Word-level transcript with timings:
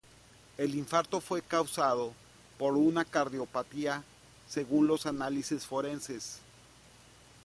El 0.57 0.73
infarto 0.73 1.21
fue 1.21 1.43
causado 1.43 2.11
por 2.57 2.73
una 2.75 3.05
cardiopatía, 3.05 4.03
según 4.49 4.87
los 4.87 5.05
análisis 5.05 5.67
forenses. 5.67 6.39